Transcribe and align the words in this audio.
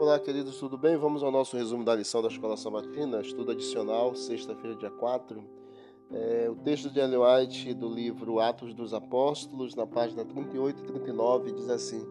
Olá, 0.00 0.16
queridos, 0.16 0.56
tudo 0.58 0.78
bem? 0.78 0.96
Vamos 0.96 1.24
ao 1.24 1.32
nosso 1.32 1.56
resumo 1.56 1.84
da 1.84 1.92
lição 1.92 2.22
da 2.22 2.28
Escola 2.28 2.56
Sabatina, 2.56 3.20
estudo 3.20 3.50
adicional, 3.50 4.14
sexta-feira, 4.14 4.76
dia 4.76 4.92
4. 4.92 5.44
É, 6.12 6.48
o 6.48 6.54
texto 6.54 6.88
de 6.88 7.00
Ellen 7.00 7.18
White 7.18 7.74
do 7.74 7.92
livro 7.92 8.38
Atos 8.38 8.72
dos 8.72 8.94
Apóstolos, 8.94 9.74
na 9.74 9.88
página 9.88 10.24
38 10.24 10.84
e 10.84 10.86
39, 10.86 11.50
diz 11.50 11.68
assim: 11.68 12.06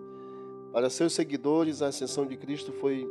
Para 0.73 0.89
seus 0.89 1.13
seguidores, 1.13 1.81
a 1.81 1.87
ascensão 1.87 2.25
de 2.25 2.35
Cristo 2.35 2.73
foi 2.73 3.07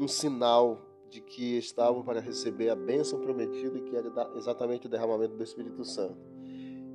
um 0.00 0.08
sinal 0.08 0.80
de 1.10 1.20
que 1.20 1.58
estavam 1.58 2.02
para 2.02 2.18
receber 2.18 2.70
a 2.70 2.74
bênção 2.74 3.20
prometida 3.20 3.78
que 3.78 3.94
era 3.94 4.10
exatamente 4.36 4.86
o 4.86 4.90
derramamento 4.90 5.36
do 5.36 5.44
Espírito 5.44 5.84
Santo. 5.84 6.16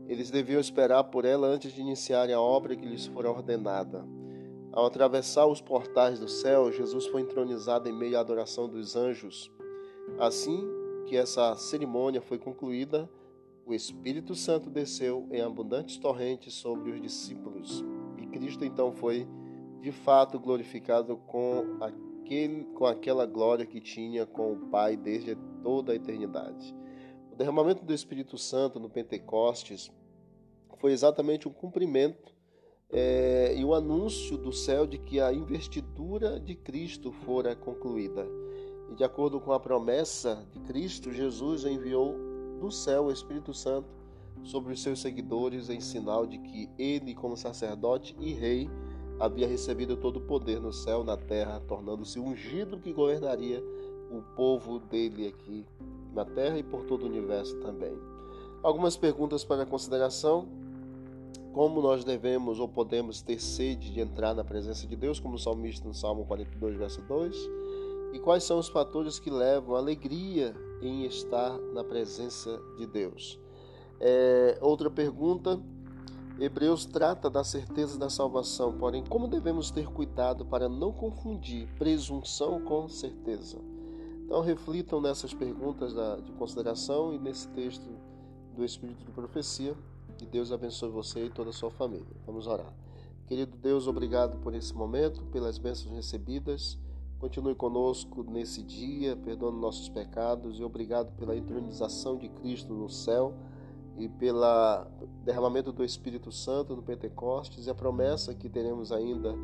Eles 0.08 0.32
deviam 0.32 0.60
esperar 0.60 1.04
por 1.04 1.26
ela 1.26 1.46
antes 1.46 1.74
de 1.74 1.80
iniciarem 1.80 2.34
a 2.34 2.42
obra 2.42 2.76
que 2.76 2.88
lhes 2.88 3.06
fora 3.06 3.30
ordenada. 3.30 4.04
Ao 4.72 4.86
atravessar 4.86 5.48
os 5.48 5.60
portais 5.60 6.20
do 6.20 6.28
céu, 6.28 6.72
Jesus 6.72 7.08
foi 7.08 7.22
entronizado 7.22 7.90
em 7.90 7.94
meio 7.94 8.18
à 8.18 8.22
adoração 8.22 8.70
dos 8.70 8.96
anjos. 8.96 9.52
Assim 10.20 10.64
que 11.08 11.18
essa 11.18 11.56
cerimônia 11.56 12.22
foi 12.22 12.38
concluída, 12.38 13.10
o 13.66 13.74
Espírito 13.74 14.36
Santo 14.36 14.70
desceu 14.70 15.28
em 15.32 15.42
abundantes 15.42 15.98
torrentes 15.98 16.54
sobre 16.54 16.92
os 16.92 17.02
discípulos. 17.02 17.84
E 18.18 18.28
Cristo 18.28 18.64
então 18.64 18.92
foi 18.92 19.28
de 19.82 19.92
fato 19.92 20.40
glorificado 20.40 21.18
com, 21.18 21.78
aquele, 21.82 22.66
com 22.76 22.86
aquela 22.86 23.26
glória 23.26 23.66
que 23.66 23.82
tinha 23.82 24.26
com 24.26 24.54
o 24.54 24.70
Pai 24.70 24.96
desde 24.96 25.36
toda 25.64 25.94
a 25.94 25.96
eternidade. 25.96 26.76
O 27.32 27.36
derramamento 27.36 27.84
do 27.84 27.94
Espírito 27.94 28.38
Santo 28.38 28.80
no 28.80 28.90
Pentecostes 28.90 29.92
foi 30.78 30.92
exatamente 30.92 31.48
um 31.48 31.52
cumprimento 31.52 32.39
é, 32.92 33.54
e 33.56 33.64
o 33.64 33.74
anúncio 33.74 34.38
do 34.38 34.52
céu 34.52 34.88
de 34.88 34.98
que 34.98 35.20
a 35.20 35.32
investidura 35.32 36.40
de 36.40 36.56
Cristo 36.56 37.12
fora 37.12 37.56
concluída. 37.56 38.26
E 38.92 38.96
de 38.96 39.04
acordo 39.04 39.40
com 39.40 39.52
a 39.52 39.60
promessa 39.60 40.44
de 40.52 40.60
Cristo, 40.62 41.12
Jesus 41.12 41.66
enviou 41.66 42.16
do 42.60 42.72
céu 42.72 43.06
o 43.06 43.12
Espírito 43.12 43.54
Santo 43.54 43.88
sobre 44.44 44.74
os 44.74 44.82
seus 44.82 45.00
seguidores 45.00 45.70
em 45.70 45.80
sinal 45.80 46.26
de 46.26 46.40
que 46.40 46.70
ele, 46.78 47.14
como 47.14 47.38
sacerdote 47.38 48.16
e 48.20 48.34
rei, 48.34 48.70
havia 49.20 49.48
recebido 49.48 49.98
todo 49.98 50.18
o 50.18 50.22
poder 50.22 50.60
no 50.60 50.74
céu 50.74 51.02
e 51.02 51.06
na 51.06 51.18
terra, 51.18 51.62
tornando-se 51.68 52.20
ungido 52.20 52.80
que 52.80 52.94
governaria 52.94 53.64
o 54.10 54.22
povo 54.36 54.80
dele 54.80 55.28
aqui 55.28 55.66
na 56.14 56.26
terra 56.26 56.58
e 56.58 56.64
por 56.64 56.86
todo 56.86 57.04
o 57.04 57.06
universo 57.06 57.56
também. 57.60 57.96
Algumas 58.64 58.98
perguntas 58.98 59.44
para 59.44 59.66
consideração 59.66 60.48
como 61.54 61.82
nós 61.82 62.04
devemos 62.04 62.60
ou 62.60 62.68
podemos 62.68 63.22
ter 63.22 63.40
sede 63.40 63.92
de 63.92 64.00
entrar 64.00 64.34
na 64.34 64.44
presença 64.44 64.86
de 64.86 64.96
Deus, 64.96 65.20
como 65.20 65.36
o 65.36 65.40
salmista 65.40 65.88
no 65.88 65.94
Salmo 65.94 66.26
42, 66.26 66.78
verso 66.78 67.02
2? 67.02 67.36
E 68.14 68.20
quais 68.20 68.44
são 68.44 68.58
os 68.60 68.68
fatores 68.68 69.20
que 69.20 69.30
levam 69.30 69.76
alegria 69.76 70.56
em 70.82 71.06
estar 71.06 71.58
na 71.74 71.84
presença 71.84 72.60
de 72.78 72.86
Deus? 72.86 73.40
É, 74.00 74.58
outra 74.62 74.90
pergunta, 74.90 75.60
Hebreus 76.40 76.86
trata 76.86 77.30
da 77.30 77.44
certeza 77.44 78.00
da 78.00 78.10
salvação, 78.10 78.78
porém, 78.78 79.04
como 79.04 79.28
devemos 79.28 79.72
ter 79.72 79.88
cuidado 79.88 80.46
para 80.46 80.70
não 80.70 80.92
confundir 80.92 81.68
presunção 81.78 82.62
com 82.62 82.88
certeza? 82.88 83.58
Então, 84.24 84.42
reflitam 84.42 85.02
nessas 85.02 85.34
perguntas 85.34 85.94
de 86.24 86.32
consideração 86.34 87.14
e 87.14 87.18
nesse 87.18 87.48
texto 87.50 87.90
do 88.56 88.64
Espírito 88.64 89.04
de 89.04 89.12
Profecia 89.12 89.76
que 90.18 90.26
Deus 90.26 90.52
abençoe 90.52 90.90
você 90.90 91.26
e 91.26 91.30
toda 91.30 91.50
a 91.50 91.54
sua 91.54 91.70
família. 91.70 92.06
Vamos 92.26 92.48
orar. 92.48 92.74
Querido 93.28 93.56
Deus, 93.58 93.88
obrigado 93.88 94.38
por 94.40 94.54
esse 94.56 94.74
momento, 94.74 95.24
pelas 95.26 95.58
bênçãos 95.58 95.94
recebidas. 95.94 96.78
Continue 97.20 97.54
conosco 97.54 98.24
nesse 98.24 98.64
dia, 98.64 99.16
perdoando 99.16 99.58
nossos 99.58 99.90
pecados 99.90 100.60
e 100.60 100.64
obrigado 100.64 101.12
pela 101.18 101.36
entronização 101.36 102.18
de 102.18 102.30
Cristo 102.30 102.74
no 102.74 102.90
céu 102.90 103.34
e 103.98 104.08
pelo 104.08 104.42
derramamento 105.24 105.72
do 105.72 105.84
Espírito 105.84 106.32
Santo 106.32 106.76
no 106.76 106.82
Pentecostes 106.82 107.68
e 107.68 107.70
a 107.70 107.76
promessa 107.76 108.34
que 108.34 108.50
teremos 108.50 108.92
ainda 108.92 109.36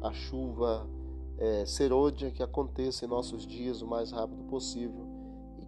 a 0.00 0.12
chuva 0.12 0.88
é, 1.36 1.66
serôdia 1.66 2.30
que 2.30 2.42
aconteça 2.42 3.04
em 3.04 3.08
nossos 3.08 3.46
dias 3.46 3.82
o 3.82 3.86
mais 3.86 4.12
rápido 4.12 4.44
possível 4.44 5.13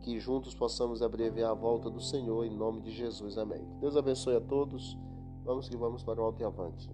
que 0.07 0.21
juntos 0.21 0.55
possamos 0.55 1.03
abreviar 1.03 1.51
a 1.51 1.55
volta 1.55 1.91
do 1.91 2.01
Senhor 2.01 2.45
em 2.45 2.57
nome 2.57 2.81
de 2.81 2.93
Jesus. 2.93 3.37
Amém. 3.37 3.67
Deus 3.81 3.97
abençoe 3.97 4.37
a 4.37 4.41
todos. 4.41 4.97
Vamos 5.45 5.69
que 5.69 5.77
vamos 5.77 6.05
para 6.05 6.21
o 6.21 6.25
alto 6.25 6.41
e 6.41 6.45
avante. 6.45 6.89